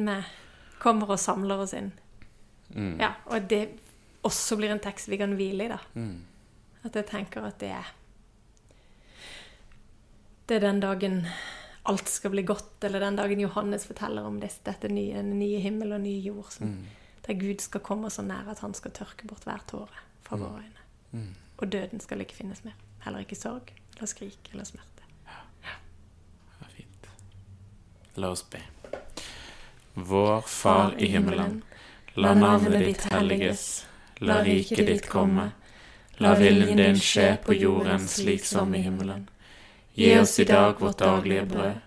med 0.00 0.24
Kommer 0.84 1.14
og 1.14 1.20
samler 1.20 1.60
oss 1.64 1.72
inn. 1.76 1.90
Mm. 2.74 2.98
Ja, 3.00 3.12
og 3.32 3.46
det 3.48 3.62
også 4.26 4.56
blir 4.60 4.72
en 4.74 4.80
tekst 4.84 5.08
vi 5.08 5.16
kan 5.20 5.32
hvile 5.38 5.64
i, 5.64 5.68
da. 5.72 5.78
Mm. 5.96 6.18
At 6.84 6.96
jeg 6.98 7.06
tenker 7.08 7.46
at 7.48 7.56
det 7.62 7.70
er 7.72 7.92
Det 10.48 10.58
er 10.58 10.64
den 10.66 10.80
dagen 10.82 11.22
alt 11.88 12.08
skal 12.08 12.32
bli 12.32 12.42
godt, 12.48 12.84
eller 12.84 13.00
den 13.00 13.16
dagen 13.16 13.40
Johannes 13.40 13.84
forteller 13.88 14.24
om 14.24 14.38
dette, 14.40 14.60
dette 14.64 14.88
nye, 14.92 15.18
den 15.20 15.38
nye 15.38 15.60
himmel 15.60 15.92
og 15.96 16.00
nye 16.04 16.20
jord. 16.24 16.50
Som, 16.52 16.66
Mm. 16.66 16.84
Der 17.26 17.34
Gud 17.34 17.60
skal 17.60 17.80
komme 17.80 18.10
så 18.10 18.22
nær 18.22 18.50
at 18.50 18.60
han 18.60 18.74
skal 18.74 18.92
tørke 18.92 19.26
bort 19.26 19.46
hver 19.48 19.62
tåre 19.70 20.02
fra 20.22 20.36
våre 20.36 20.60
øyne. 20.60 20.82
Mm. 21.12 21.34
Og 21.56 21.72
døden 21.72 22.00
skal 22.00 22.20
ikke 22.20 22.34
finnes 22.34 22.64
mer. 22.64 22.76
Heller 23.04 23.24
ikke 23.24 23.36
sorg 23.36 23.72
eller 23.96 24.06
skrik 24.06 24.50
eller 24.52 24.64
smerte. 24.64 25.08
Ja, 25.26 26.68
fint. 26.68 27.08
La 28.16 28.32
oss 28.34 28.42
be. 28.42 28.60
Vår 29.94 30.40
Far 30.40 30.94
i 30.98 31.06
himmelen. 31.06 31.62
La 32.14 32.34
navnet 32.34 32.80
ditt 32.86 33.06
helliges. 33.12 33.86
La 34.20 34.42
riket 34.42 34.86
ditt 34.86 35.08
komme. 35.10 35.52
La 36.18 36.34
viljen 36.38 36.76
din 36.78 36.98
skje 37.00 37.36
på 37.42 37.54
jorden 37.58 38.04
slik 38.08 38.44
som 38.46 38.74
i 38.74 38.82
himmelen. 38.84 39.28
Gi 39.94 40.12
oss 40.18 40.38
i 40.38 40.44
dag 40.44 40.80
vårt 40.80 40.98
daglige 40.98 41.46
brød, 41.46 41.80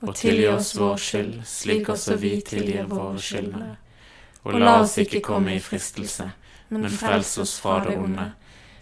og 0.00 0.16
tilgi 0.16 0.46
oss 0.48 0.74
vår 0.76 0.96
skyld, 1.00 1.34
slik 1.48 1.88
også 1.88 2.16
vi 2.20 2.34
tilgir 2.44 2.88
våre 2.88 3.20
skyldnere. 3.20 3.76
Og 4.44 4.60
la 4.60 4.78
oss 4.82 4.98
ikke 5.00 5.22
komme 5.24 5.56
i 5.56 5.60
fristelse, 5.62 6.28
men 6.68 6.88
frels 6.92 7.38
oss 7.40 7.56
fra 7.60 7.78
det 7.84 7.96
onde. 7.96 8.30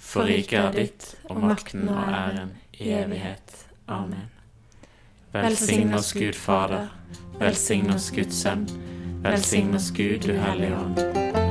For 0.02 0.26
riket 0.28 0.59
er 0.59 0.73
ditt, 0.75 1.07
og 1.31 1.40
makten 1.45 1.87
og 1.88 2.02
æren 2.02 2.57
i 2.78 2.90
evighet. 2.99 3.54
Amen. 3.88 4.28
Velsign 5.33 5.95
oss 5.95 6.12
Gud 6.12 6.37
Fader, 6.37 6.90
velsign 7.40 7.95
oss 7.95 8.11
Guds 8.12 8.42
Sønn, 8.42 8.66
velsign 9.25 9.75
oss 9.78 9.92
Gud, 9.97 10.26
du 10.26 10.35
Hellige 10.37 10.76
Ånd. 10.76 11.42